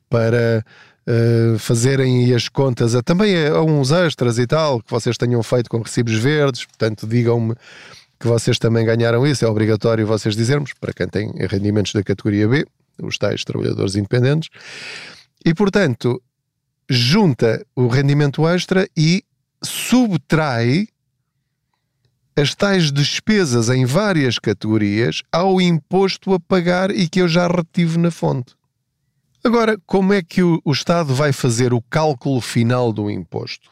para 0.08 0.64
uh, 1.06 1.58
fazerem 1.58 2.32
as 2.34 2.48
contas 2.48 2.94
a, 2.94 3.02
também 3.02 3.36
a, 3.36 3.52
a, 3.52 3.62
uns 3.62 3.90
extras 3.90 4.38
e 4.38 4.46
tal 4.46 4.80
que 4.80 4.90
vocês 4.90 5.16
tenham 5.16 5.42
feito 5.42 5.68
com 5.68 5.80
recibos 5.80 6.14
verdes. 6.14 6.64
Portanto, 6.64 7.06
digam-me 7.06 7.54
que 8.18 8.26
vocês 8.26 8.58
também 8.58 8.84
ganharam 8.84 9.26
isso. 9.26 9.44
É 9.44 9.48
obrigatório 9.48 10.06
vocês 10.06 10.34
dizermos 10.34 10.72
para 10.72 10.92
quem 10.92 11.08
tem 11.08 11.32
rendimentos 11.48 11.92
da 11.92 12.02
categoria 12.02 12.48
B, 12.48 12.66
os 13.02 13.18
tais 13.18 13.44
trabalhadores 13.44 13.96
independentes. 13.96 14.48
E, 15.44 15.52
portanto, 15.52 16.22
junta 16.88 17.64
o 17.74 17.86
rendimento 17.86 18.46
extra 18.46 18.88
e 18.96 19.22
subtrai 19.62 20.88
as 22.36 22.54
tais 22.54 22.90
despesas 22.90 23.68
em 23.68 23.84
várias 23.84 24.38
categorias 24.38 25.22
ao 25.30 25.60
imposto 25.60 26.34
a 26.34 26.40
pagar 26.40 26.90
e 26.90 27.08
que 27.08 27.20
eu 27.20 27.28
já 27.28 27.46
retive 27.46 27.96
na 27.98 28.10
fonte. 28.10 28.54
Agora, 29.46 29.76
como 29.86 30.14
é 30.14 30.22
que 30.22 30.42
o, 30.42 30.58
o 30.64 30.72
Estado 30.72 31.14
vai 31.14 31.30
fazer 31.30 31.74
o 31.74 31.82
cálculo 31.82 32.40
final 32.40 32.90
do 32.90 33.10
imposto? 33.10 33.68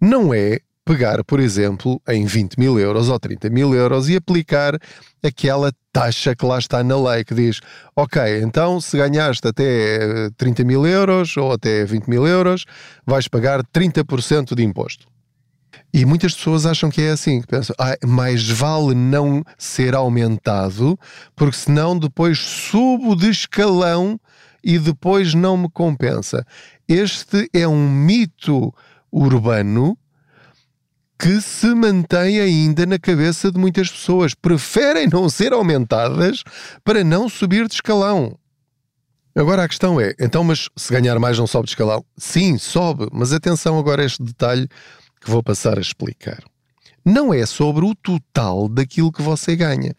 Não 0.00 0.32
é 0.32 0.60
pegar, 0.84 1.24
por 1.24 1.40
exemplo, 1.40 2.00
em 2.08 2.24
20 2.24 2.56
mil 2.60 2.78
euros 2.78 3.08
ou 3.08 3.18
30 3.18 3.50
mil 3.50 3.74
euros 3.74 4.08
e 4.08 4.14
aplicar 4.14 4.78
aquela 5.20 5.72
taxa 5.92 6.36
que 6.36 6.46
lá 6.46 6.60
está 6.60 6.84
na 6.84 6.96
lei, 6.96 7.24
que 7.24 7.34
diz: 7.34 7.58
Ok, 7.96 8.22
então 8.40 8.80
se 8.80 8.96
ganhaste 8.96 9.48
até 9.48 10.30
30 10.36 10.62
mil 10.62 10.86
euros 10.86 11.36
ou 11.36 11.50
até 11.50 11.84
20 11.84 12.06
mil 12.06 12.24
euros, 12.24 12.64
vais 13.04 13.26
pagar 13.26 13.64
30% 13.64 14.54
de 14.54 14.62
imposto. 14.62 15.08
E 15.92 16.04
muitas 16.04 16.34
pessoas 16.34 16.66
acham 16.66 16.88
que 16.88 17.02
é 17.02 17.10
assim, 17.10 17.40
que 17.40 17.48
pensam, 17.48 17.74
ah, 17.80 17.96
mais 18.06 18.48
vale 18.48 18.94
não 18.94 19.42
ser 19.58 19.96
aumentado, 19.96 20.96
porque 21.34 21.56
senão 21.56 21.98
depois 21.98 22.38
subo 22.38 23.16
de 23.16 23.28
escalão 23.28 24.20
e 24.64 24.78
depois 24.78 25.34
não 25.34 25.56
me 25.56 25.68
compensa. 25.70 26.46
Este 26.88 27.48
é 27.52 27.68
um 27.68 27.88
mito 27.88 28.74
urbano 29.12 29.96
que 31.18 31.40
se 31.40 31.74
mantém 31.74 32.40
ainda 32.40 32.84
na 32.86 32.98
cabeça 32.98 33.50
de 33.50 33.58
muitas 33.58 33.90
pessoas. 33.90 34.34
Preferem 34.34 35.08
não 35.08 35.28
ser 35.28 35.52
aumentadas 35.52 36.42
para 36.82 37.04
não 37.04 37.28
subir 37.28 37.68
de 37.68 37.74
escalão. 37.74 38.36
Agora 39.36 39.64
a 39.64 39.68
questão 39.68 40.00
é, 40.00 40.14
então, 40.20 40.44
mas 40.44 40.68
se 40.76 40.92
ganhar 40.92 41.18
mais 41.18 41.38
não 41.38 41.46
sobe 41.46 41.66
de 41.66 41.72
escalão? 41.72 42.04
Sim, 42.16 42.56
sobe, 42.56 43.08
mas 43.12 43.32
atenção 43.32 43.78
agora 43.78 44.02
a 44.02 44.06
este 44.06 44.22
detalhe 44.22 44.68
que 45.20 45.30
vou 45.30 45.42
passar 45.42 45.76
a 45.76 45.80
explicar. 45.80 46.42
Não 47.04 47.34
é 47.34 47.44
sobre 47.44 47.84
o 47.84 47.94
total 47.94 48.68
daquilo 48.68 49.12
que 49.12 49.20
você 49.20 49.56
ganha. 49.56 49.94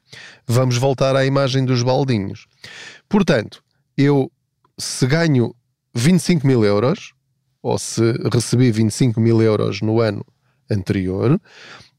Vamos 0.48 0.78
voltar 0.78 1.16
à 1.16 1.26
imagem 1.26 1.66
dos 1.66 1.84
baldinhos. 1.84 2.48
Portanto, 3.08 3.64
eu 3.98 4.32
se 4.78 5.08
ganho 5.08 5.56
25 5.94 6.46
mil 6.46 6.64
euros, 6.64 7.14
ou 7.62 7.78
se 7.80 8.14
recebi 8.32 8.72
25 8.72 9.20
mil 9.20 9.42
euros 9.42 9.82
no 9.82 10.00
ano 10.00 10.26
anterior, 10.70 11.40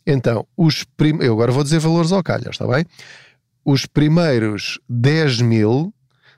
então 0.07 0.47
os 0.57 0.85
prim... 0.85 1.19
eu 1.21 1.33
agora 1.33 1.51
vou 1.51 1.65
dizer 1.65 1.81
valores 1.81 2.13
ao 2.13 2.23
calhas, 2.23 2.51
está 2.51 2.67
bem? 2.67 2.85
Os 3.65 3.87
primeiros 3.87 4.79
10 4.89 5.41
mil 5.41 5.93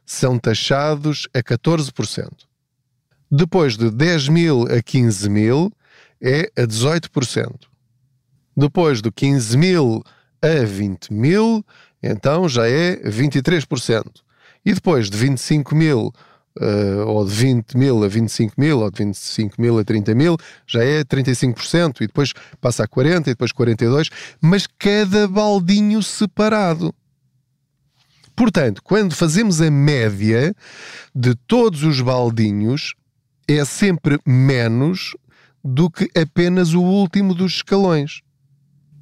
são 0.07 0.38
taxados 0.38 1.28
a 1.35 1.42
14%. 1.42 2.30
Depois 3.30 3.76
de 3.76 3.90
10 3.90 4.28
mil 4.28 4.62
a 4.62 4.80
15 4.80 5.28
mil 5.28 5.71
é 6.21 6.50
a 6.57 6.66
18%. 6.66 7.66
Depois 8.57 9.02
de 9.02 9.12
15 9.12 9.57
mil 9.59 10.02
a 10.40 10.64
20 10.64 11.12
mil, 11.12 11.64
então 12.02 12.49
já 12.49 12.66
é 12.66 12.97
23%. 12.97 14.23
E 14.68 14.75
depois 14.75 15.08
de 15.08 15.16
25 15.16 15.75
mil 15.75 16.12
uh, 16.60 17.06
ou 17.06 17.25
de 17.25 17.30
20 17.30 17.75
mil 17.75 18.04
a 18.04 18.06
25 18.06 18.52
mil, 18.60 18.80
ou 18.80 18.90
de 18.90 19.02
25 19.02 19.58
mil 19.58 19.78
a 19.78 19.82
30 19.82 20.14
mil, 20.14 20.37
já 20.66 20.84
é 20.84 21.02
35%, 21.02 22.02
e 22.02 22.06
depois 22.06 22.34
passa 22.60 22.84
a 22.84 22.87
40%, 22.87 23.20
e 23.20 23.25
depois 23.30 23.50
42%, 23.50 24.12
mas 24.42 24.66
cada 24.66 25.26
baldinho 25.26 26.02
separado. 26.02 26.94
Portanto, 28.37 28.82
quando 28.82 29.14
fazemos 29.14 29.62
a 29.62 29.70
média 29.70 30.54
de 31.14 31.34
todos 31.46 31.82
os 31.82 32.02
baldinhos, 32.02 32.92
é 33.48 33.64
sempre 33.64 34.20
menos 34.26 35.16
do 35.64 35.88
que 35.88 36.10
apenas 36.14 36.75
o 36.75 36.82
último 36.82 37.34
dos 37.34 37.54
escalões. 37.54 38.20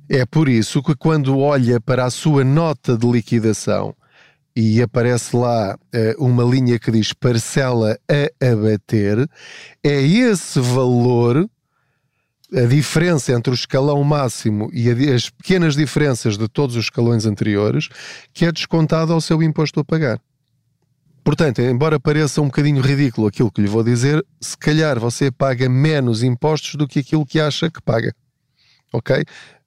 É 0.09 0.25
por 0.25 0.49
isso 0.49 0.81
que, 0.81 0.95
quando 0.95 1.37
olha 1.37 1.81
para 1.81 2.05
a 2.05 2.11
sua 2.11 2.45
nota 2.45 2.97
de 2.97 3.11
liquidação 3.11 3.97
e 4.57 4.81
aparece 4.81 5.37
lá 5.37 5.77
uh, 5.77 6.25
uma 6.25 6.43
linha 6.43 6.79
que 6.79 6.91
diz 6.91 7.13
parcela 7.13 7.99
a 8.11 8.47
abater, 8.53 9.29
é 9.85 10.01
esse 10.01 10.59
valor, 10.59 11.47
a 12.55 12.63
diferença 12.63 13.33
entre 13.33 13.53
o 13.53 13.55
escalão 13.55 14.03
máximo 14.03 14.71
e 14.73 14.89
a, 14.91 15.15
as 15.15 15.29
pequenas 15.29 15.77
diferenças 15.77 16.39
de 16.39 16.49
todos 16.49 16.75
os 16.75 16.85
escalões 16.85 17.27
anteriores, 17.27 17.91
que 18.33 18.47
é 18.47 18.51
descontado 18.51 19.13
ao 19.13 19.21
seu 19.21 19.43
imposto 19.43 19.81
a 19.81 19.85
pagar. 19.85 20.19
Portanto, 21.23 21.61
embora 21.61 22.01
pareça 22.01 22.41
um 22.41 22.47
bocadinho 22.47 22.81
ridículo 22.81 23.27
aquilo 23.27 23.51
que 23.51 23.61
lhe 23.61 23.69
vou 23.69 23.83
dizer, 23.83 24.25
se 24.41 24.57
calhar 24.57 24.99
você 24.99 25.31
paga 25.31 25.69
menos 25.69 26.23
impostos 26.23 26.77
do 26.77 26.89
que 26.89 27.01
aquilo 27.01 27.27
que 27.27 27.39
acha 27.41 27.71
que 27.71 27.83
paga. 27.83 28.15
Ok? 28.93 29.25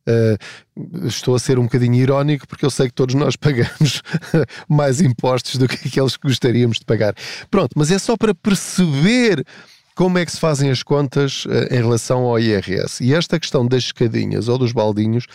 Uh, 0.08 1.08
estou 1.08 1.36
a 1.36 1.40
ser 1.40 1.60
um 1.60 1.64
bocadinho 1.64 1.96
irónico 1.96 2.48
porque 2.48 2.66
eu 2.66 2.70
sei 2.72 2.88
que 2.88 2.94
todos 2.94 3.14
nós 3.14 3.36
pagamos 3.38 4.02
mais 4.68 5.02
impostos 5.02 5.58
do 5.58 5.68
que 5.68 5.88
aqueles 5.88 6.18
que 6.18 6.28
gostaríamos 6.28 6.80
de 6.80 6.86
pagar. 6.86 7.14
Pronto, 7.52 7.74
mas 7.76 7.92
é 7.92 8.00
só 8.00 8.18
para 8.18 8.34
perceber 8.34 9.46
como 9.96 10.18
é 10.18 10.26
que 10.26 10.32
se 10.32 10.40
fazem 10.40 10.70
as 10.70 10.82
contas 10.82 11.46
uh, 11.46 11.68
em 11.70 11.78
relação 11.78 12.24
ao 12.24 12.40
IRS. 12.40 13.04
E 13.04 13.14
esta 13.14 13.40
questão 13.40 13.68
das 13.68 13.84
escadinhas 13.84 14.48
ou 14.48 14.58
dos 14.58 14.72
baldinhos 14.72 15.26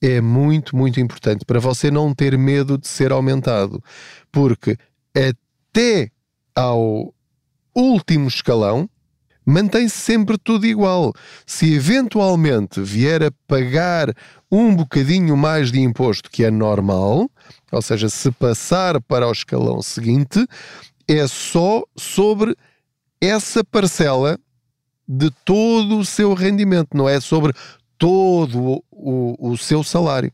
é 0.00 0.20
muito, 0.20 0.74
muito 0.74 0.98
importante 0.98 1.44
para 1.44 1.60
você 1.60 1.90
não 1.90 2.14
ter 2.14 2.36
medo 2.38 2.78
de 2.78 2.88
ser 2.88 3.12
aumentado, 3.12 3.82
porque 4.32 4.76
até 5.14 6.10
ao 6.54 7.14
último 7.74 8.28
escalão 8.28 8.88
mantém-se 9.46 9.96
sempre 9.96 10.36
tudo 10.36 10.66
igual. 10.66 11.12
Se 11.46 11.72
eventualmente 11.72 12.80
vier 12.82 13.22
a 13.22 13.30
pagar 13.46 14.12
um 14.50 14.74
bocadinho 14.74 15.36
mais 15.36 15.70
de 15.70 15.80
imposto 15.80 16.30
que 16.30 16.44
é 16.44 16.50
normal, 16.50 17.30
ou 17.70 17.82
seja, 17.82 18.08
se 18.08 18.30
passar 18.32 19.00
para 19.00 19.28
o 19.28 19.32
escalão 19.32 19.80
seguinte, 19.80 20.44
é 21.06 21.26
só 21.28 21.84
sobre 21.96 22.56
essa 23.20 23.64
parcela 23.64 24.38
de 25.08 25.30
todo 25.44 25.98
o 25.98 26.04
seu 26.04 26.34
rendimento, 26.34 26.96
não 26.96 27.08
é 27.08 27.20
sobre 27.20 27.52
todo 27.96 28.60
o, 28.60 28.84
o, 28.90 29.50
o 29.52 29.56
seu 29.56 29.84
salário. 29.84 30.32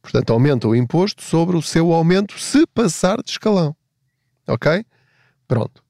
Portanto, 0.00 0.32
aumenta 0.32 0.66
o 0.66 0.74
imposto 0.74 1.22
sobre 1.22 1.56
o 1.56 1.62
seu 1.62 1.92
aumento 1.92 2.38
se 2.38 2.66
passar 2.66 3.22
de 3.22 3.30
escalão. 3.30 3.76
Ok? 4.46 4.84
Pronto. 5.46 5.83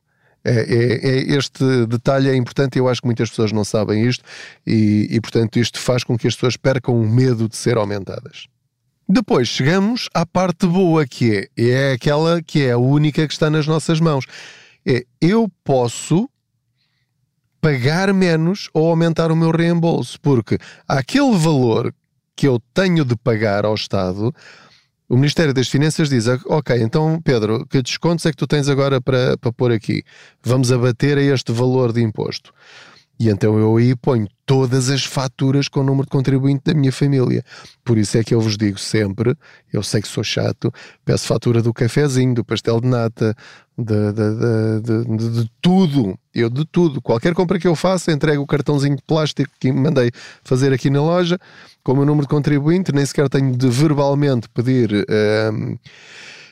É, 0.44 0.50
é, 0.52 1.08
é, 1.08 1.36
este 1.36 1.86
detalhe 1.86 2.28
é 2.28 2.36
importante 2.36 2.76
e 2.76 2.78
eu 2.78 2.88
acho 2.88 3.00
que 3.00 3.06
muitas 3.06 3.30
pessoas 3.30 3.50
não 3.50 3.64
sabem 3.64 4.06
isto 4.06 4.22
e, 4.66 5.08
e, 5.10 5.20
portanto, 5.20 5.58
isto 5.58 5.78
faz 5.78 6.04
com 6.04 6.18
que 6.18 6.28
as 6.28 6.34
pessoas 6.34 6.56
percam 6.56 6.94
o 6.94 7.08
medo 7.08 7.48
de 7.48 7.56
ser 7.56 7.78
aumentadas. 7.78 8.46
Depois 9.08 9.48
chegamos 9.48 10.08
à 10.14 10.24
parte 10.24 10.66
boa, 10.66 11.06
que 11.06 11.48
é, 11.56 11.62
é 11.62 11.92
aquela 11.92 12.42
que 12.42 12.62
é 12.62 12.72
a 12.72 12.78
única 12.78 13.26
que 13.26 13.32
está 13.32 13.48
nas 13.50 13.66
nossas 13.66 14.00
mãos, 14.00 14.26
É 14.86 15.04
eu 15.20 15.50
posso 15.62 16.28
pagar 17.60 18.12
menos 18.12 18.68
ou 18.74 18.90
aumentar 18.90 19.32
o 19.32 19.36
meu 19.36 19.50
reembolso, 19.50 20.20
porque 20.20 20.58
aquele 20.86 21.34
valor 21.38 21.94
que 22.36 22.46
eu 22.46 22.60
tenho 22.74 23.04
de 23.04 23.16
pagar 23.16 23.64
ao 23.64 23.74
Estado, 23.74 24.34
o 25.08 25.16
Ministério 25.16 25.52
das 25.52 25.68
Finanças 25.68 26.08
diz: 26.08 26.26
Ok, 26.46 26.76
então 26.80 27.20
Pedro, 27.22 27.66
que 27.66 27.82
descontos 27.82 28.24
é 28.26 28.30
que 28.30 28.36
tu 28.36 28.46
tens 28.46 28.68
agora 28.68 29.00
para, 29.00 29.36
para 29.36 29.52
pôr 29.52 29.72
aqui? 29.72 30.02
Vamos 30.42 30.72
abater 30.72 31.18
a 31.18 31.22
este 31.22 31.52
valor 31.52 31.92
de 31.92 32.02
imposto. 32.02 32.52
E 33.18 33.28
então 33.28 33.56
eu 33.58 33.76
aí 33.76 33.94
ponho 33.94 34.26
todas 34.44 34.90
as 34.90 35.04
faturas 35.04 35.68
com 35.68 35.80
o 35.80 35.84
número 35.84 36.04
de 36.04 36.10
contribuinte 36.10 36.64
da 36.64 36.74
minha 36.74 36.90
família. 36.90 37.44
Por 37.84 37.96
isso 37.96 38.18
é 38.18 38.24
que 38.24 38.34
eu 38.34 38.40
vos 38.40 38.56
digo 38.56 38.78
sempre, 38.78 39.36
eu 39.72 39.82
sei 39.82 40.02
que 40.02 40.08
sou 40.08 40.24
chato, 40.24 40.72
peço 41.04 41.26
fatura 41.26 41.62
do 41.62 41.72
cafezinho, 41.72 42.34
do 42.34 42.44
pastel 42.44 42.80
de 42.80 42.88
nata, 42.88 43.34
de, 43.76 44.12
de, 44.12 44.80
de, 45.04 45.42
de, 45.42 45.50
tudo. 45.60 46.18
Eu 46.32 46.48
de 46.48 46.64
tudo. 46.64 47.02
Qualquer 47.02 47.34
compra 47.34 47.58
que 47.58 47.66
eu 47.66 47.74
faça, 47.74 48.12
entrego 48.12 48.42
o 48.42 48.46
cartãozinho 48.46 48.96
de 48.96 49.02
plástico 49.02 49.50
que 49.58 49.72
mandei 49.72 50.10
fazer 50.44 50.72
aqui 50.72 50.88
na 50.90 51.02
loja, 51.02 51.38
com 51.82 51.92
o 51.92 51.96
meu 51.96 52.06
número 52.06 52.26
de 52.26 52.30
contribuinte, 52.30 52.92
nem 52.92 53.04
sequer 53.04 53.28
tenho 53.28 53.56
de 53.56 53.68
verbalmente 53.68 54.48
pedir. 54.48 55.04
Um, 55.52 55.76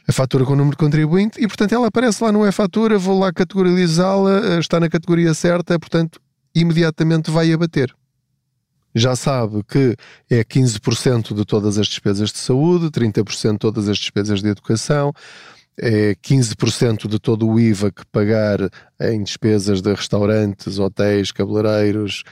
a 0.07 0.13
fatura 0.13 0.45
com 0.45 0.53
o 0.53 0.57
número 0.57 0.77
de 0.77 0.85
contribuinte 0.85 1.41
e, 1.41 1.47
portanto, 1.47 1.73
ela 1.73 1.87
aparece 1.87 2.25
lá, 2.25 2.33
não 2.33 2.45
é 2.45 2.51
fatura, 2.51 2.99
vou 2.99 3.21
lá 3.21 3.33
categorizá-la, 3.33 4.59
está 4.59 4.81
na 4.81 4.89
categoria 4.89 5.33
certa, 5.33 5.79
portanto, 5.79 6.21
imediatamente 6.53 7.31
vai 7.31 7.53
abater. 7.53 7.95
Já 8.95 9.17
sabe 9.17 9.63
que 9.63 9.97
é 10.29 10.45
15% 10.45 11.35
de 11.35 11.45
todas 11.45 11.79
as 11.79 11.87
despesas 11.87 12.31
de 12.31 12.39
saúde, 12.39 12.91
30% 12.91 13.53
de 13.53 13.59
todas 13.59 13.89
as 13.89 13.97
despesas 13.97 14.43
de 14.43 14.49
educação, 14.49 15.13
é 15.79 16.15
15% 16.15 17.09
de 17.09 17.19
todo 17.19 17.49
o 17.49 17.59
IVA 17.59 17.91
que 17.91 18.05
pagar 18.07 18.59
em 19.01 19.23
despesas 19.23 19.81
de 19.81 19.93
restaurantes, 19.93 20.79
hotéis, 20.79 21.33
cabeleireiros, 21.33 22.23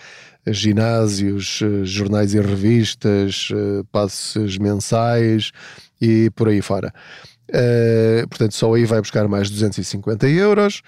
ginásios, 0.47 1.61
jornais 1.85 2.35
e 2.35 2.41
revistas, 2.41 3.49
passes 3.93 4.59
mensais 4.59 5.53
e 6.01 6.31
por 6.31 6.49
aí 6.49 6.63
fora. 6.63 6.93
Portanto, 8.29 8.55
só 8.55 8.73
aí 8.75 8.85
vai 8.85 9.01
buscar 9.01 9.29
mais 9.29 9.51
250 9.51 10.29
euros. 10.29 10.83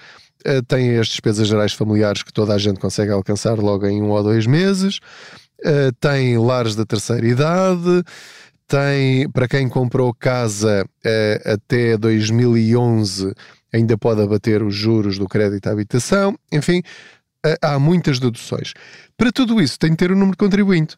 Eh, 0.45 0.63
tem 0.63 0.99
as 0.99 1.09
despesas 1.09 1.47
gerais 1.47 1.73
familiares 1.73 2.23
que 2.23 2.33
toda 2.33 2.55
a 2.55 2.59
gente 2.59 2.81
consegue 2.81 3.13
alcançar 3.13 3.59
logo 3.59 3.87
em 3.87 4.03
um 4.03 4.11
ou 4.11 4.23
dois 4.23 4.47
meses, 4.47 4.99
tem 6.01 6.37
lares 6.39 6.75
da 6.75 6.85
terceira 6.85 7.25
idade, 7.25 8.03
tem, 8.73 9.29
para 9.29 9.47
quem 9.47 9.69
comprou 9.69 10.15
casa 10.15 10.83
uh, 10.87 11.53
até 11.53 11.95
2011, 11.99 13.35
ainda 13.71 13.99
pode 13.99 14.23
abater 14.23 14.63
os 14.63 14.75
juros 14.75 15.19
do 15.19 15.29
crédito 15.29 15.67
à 15.67 15.73
habitação, 15.73 16.39
enfim, 16.51 16.83
há 17.61 17.79
muitas 17.79 18.19
deduções. 18.19 18.73
Para 19.15 19.31
tudo 19.31 19.61
isso, 19.61 19.79
tem 19.79 19.91
de 19.91 19.99
ter 19.99 20.11
o 20.11 20.15
um 20.15 20.19
número 20.19 20.33
de 20.33 20.39
contribuinte. 20.39 20.97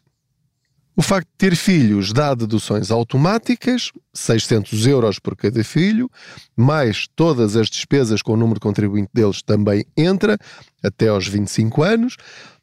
O 0.95 1.01
facto 1.01 1.27
de 1.27 1.37
ter 1.37 1.53
filhos 1.57 2.13
dá 2.13 2.33
deduções 2.33 2.91
automáticas, 2.91 3.91
600 4.13 4.87
euros 4.87 5.19
por 5.19 5.35
cada 5.35 5.61
filho, 5.61 6.09
mais 6.55 7.09
todas 7.13 7.57
as 7.57 7.67
despesas 7.67 8.21
com 8.21 8.31
o 8.31 8.37
número 8.37 8.55
de 8.55 8.61
contribuinte 8.61 9.09
deles 9.13 9.41
também 9.41 9.83
entra, 9.97 10.37
até 10.81 11.09
aos 11.09 11.27
25 11.27 11.83
anos, 11.83 12.15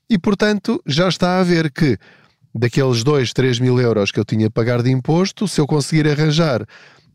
e 0.09 0.19
portanto 0.19 0.83
já 0.87 1.07
está 1.07 1.39
a 1.39 1.43
ver 1.43 1.71
que 1.71 1.99
daqueles 2.55 3.03
2, 3.03 3.33
3 3.33 3.59
mil 3.59 3.81
euros 3.81 4.11
que 4.11 4.21
eu 4.21 4.25
tinha 4.25 4.47
a 4.47 4.51
pagar 4.51 4.83
de 4.83 4.91
imposto, 4.91 5.49
se 5.49 5.61
eu 5.61 5.67
conseguir 5.67 6.09
arranjar 6.09 6.67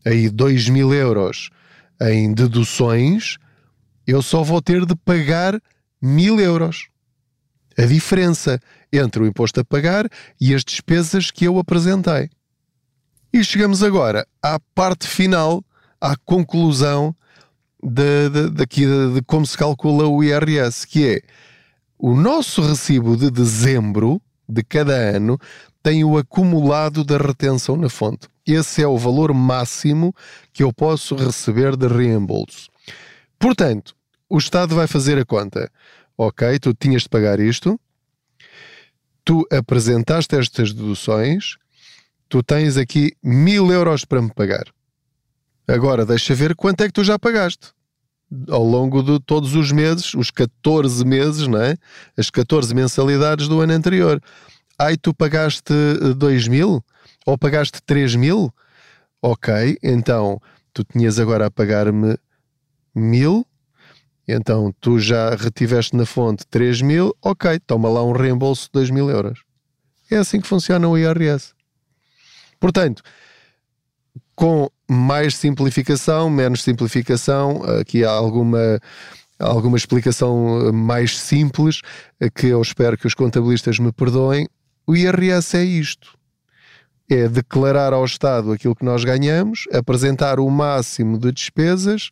aí 0.04 0.28
2 0.28 0.68
mil 0.68 0.92
euros 0.92 1.50
em 2.00 2.32
deduções, 2.32 3.36
eu 4.06 4.22
só 4.22 4.42
vou 4.42 4.62
ter 4.62 4.84
de 4.86 4.94
pagar 4.96 5.60
mil 6.00 6.40
euros. 6.40 6.88
A 7.76 7.86
diferença 7.86 8.58
entre 8.92 9.22
o 9.22 9.26
imposto 9.26 9.60
a 9.60 9.64
pagar 9.64 10.08
e 10.40 10.54
as 10.54 10.64
despesas 10.64 11.30
que 11.30 11.44
eu 11.44 11.58
apresentei. 11.58 12.30
E 13.32 13.44
chegamos 13.44 13.82
agora 13.82 14.26
à 14.42 14.58
parte 14.74 15.06
final, 15.06 15.62
à 16.00 16.16
conclusão 16.16 17.14
de, 17.82 18.28
de, 18.30 18.50
de, 18.50 19.14
de 19.14 19.22
como 19.22 19.46
se 19.46 19.56
calcula 19.56 20.06
o 20.08 20.24
IRS, 20.24 20.86
que 20.86 21.06
é 21.06 21.20
o 21.98 22.16
nosso 22.16 22.62
recibo 22.62 23.16
de 23.16 23.30
dezembro 23.30 24.20
de 24.48 24.62
cada 24.62 24.94
ano 24.94 25.38
tem 25.82 26.04
o 26.04 26.16
acumulado 26.16 27.04
da 27.04 27.18
retenção 27.18 27.76
na 27.76 27.88
fonte. 27.88 28.28
Esse 28.46 28.82
é 28.82 28.86
o 28.86 28.96
valor 28.96 29.32
máximo 29.34 30.14
que 30.52 30.62
eu 30.62 30.72
posso 30.72 31.14
receber 31.14 31.76
de 31.76 31.86
reembolso. 31.86 32.68
Portanto, 33.38 33.94
o 34.28 34.38
Estado 34.38 34.74
vai 34.74 34.86
fazer 34.86 35.18
a 35.18 35.24
conta. 35.24 35.70
Ok, 36.16 36.58
tu 36.58 36.74
tinhas 36.74 37.02
de 37.02 37.08
pagar 37.08 37.38
isto, 37.38 37.78
tu 39.24 39.46
apresentaste 39.52 40.34
estas 40.34 40.72
deduções, 40.72 41.56
tu 42.28 42.42
tens 42.42 42.76
aqui 42.76 43.12
mil 43.22 43.70
euros 43.70 44.04
para 44.04 44.20
me 44.20 44.32
pagar. 44.32 44.64
Agora 45.66 46.04
deixa 46.04 46.34
ver 46.34 46.56
quanto 46.56 46.82
é 46.82 46.86
que 46.86 46.92
tu 46.92 47.04
já 47.04 47.18
pagaste 47.18 47.72
ao 48.48 48.62
longo 48.62 49.02
de 49.02 49.18
todos 49.20 49.54
os 49.54 49.72
meses, 49.72 50.14
os 50.14 50.30
14 50.30 51.04
meses, 51.04 51.46
não 51.46 51.60
é? 51.60 51.76
As 52.16 52.30
14 52.30 52.74
mensalidades 52.74 53.48
do 53.48 53.60
ano 53.60 53.72
anterior. 53.72 54.20
Ai, 54.78 54.96
tu 54.96 55.14
pagaste 55.14 55.72
2 56.16 56.46
eh, 56.46 56.50
mil? 56.50 56.84
Ou 57.26 57.38
pagaste 57.38 57.80
3 57.82 58.14
mil? 58.14 58.52
Ok, 59.20 59.78
então 59.82 60.40
tu 60.72 60.84
tinhas 60.84 61.18
agora 61.18 61.46
a 61.46 61.50
pagar-me 61.50 62.16
mil 62.94 63.46
então 64.28 64.74
tu 64.78 65.00
já 65.00 65.34
retiveste 65.34 65.96
na 65.96 66.04
fonte 66.04 66.46
3 66.48 66.82
mil, 66.82 67.16
ok, 67.22 67.58
toma 67.60 67.88
lá 67.88 68.04
um 68.04 68.12
reembolso 68.12 68.66
de 68.66 68.72
2 68.74 68.90
mil 68.90 69.08
euros. 69.08 69.42
É 70.10 70.18
assim 70.18 70.38
que 70.38 70.46
funciona 70.46 70.86
o 70.86 70.98
IRS. 70.98 71.54
Portanto, 72.60 73.02
com 74.36 74.68
mais 74.88 75.36
simplificação, 75.36 76.30
menos 76.30 76.62
simplificação, 76.62 77.62
aqui 77.80 78.04
há 78.04 78.10
alguma, 78.10 78.80
alguma 79.38 79.76
explicação 79.76 80.72
mais 80.72 81.18
simples, 81.18 81.82
que 82.34 82.46
eu 82.46 82.62
espero 82.62 82.96
que 82.96 83.06
os 83.06 83.14
contabilistas 83.14 83.78
me 83.78 83.92
perdoem. 83.92 84.48
O 84.86 84.96
IRS 84.96 85.56
é 85.56 85.64
isto. 85.64 86.16
É 87.10 87.28
declarar 87.28 87.92
ao 87.92 88.04
Estado 88.04 88.52
aquilo 88.52 88.74
que 88.74 88.84
nós 88.84 89.04
ganhamos, 89.04 89.64
apresentar 89.72 90.40
o 90.40 90.50
máximo 90.50 91.18
de 91.18 91.32
despesas 91.32 92.10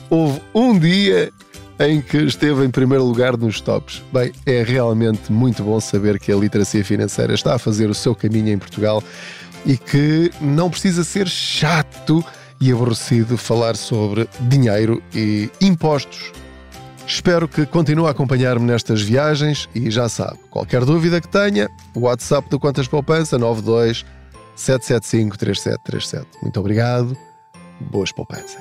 houve 0.08 0.40
um 0.54 0.78
dia 0.78 1.32
em 1.80 2.00
que 2.00 2.18
esteve 2.18 2.64
em 2.64 2.70
primeiro 2.70 3.04
lugar 3.04 3.36
nos 3.36 3.60
tops. 3.60 4.02
Bem, 4.12 4.32
é 4.44 4.62
realmente 4.62 5.32
muito 5.32 5.62
bom 5.62 5.80
saber 5.80 6.20
que 6.20 6.30
a 6.30 6.36
literacia 6.36 6.84
financeira 6.84 7.32
está 7.32 7.54
a 7.54 7.58
fazer 7.58 7.88
o 7.88 7.94
seu 7.94 8.14
caminho 8.14 8.48
em 8.48 8.58
Portugal 8.58 9.02
e 9.64 9.76
que 9.76 10.30
não 10.40 10.68
precisa 10.68 11.02
ser 11.02 11.26
chato 11.26 12.24
e 12.60 12.70
aborrecido 12.70 13.38
falar 13.38 13.76
sobre 13.76 14.28
dinheiro 14.40 15.02
e 15.14 15.50
impostos. 15.60 16.32
Espero 17.06 17.48
que 17.48 17.66
continue 17.66 18.06
a 18.06 18.10
acompanhar-me 18.10 18.64
nestas 18.66 19.02
viagens 19.02 19.68
e 19.74 19.90
já 19.90 20.08
sabe, 20.08 20.38
qualquer 20.50 20.84
dúvida 20.84 21.20
que 21.20 21.28
tenha, 21.28 21.68
o 21.94 22.00
WhatsApp 22.00 22.48
do 22.48 22.60
Quantas 22.60 22.86
Poupança 22.86 23.36
92 23.36 24.04
775 24.54 25.38
3737. 25.38 26.42
Muito 26.42 26.60
obrigado, 26.60 27.16
boas 27.80 28.12
poupanças. 28.12 28.60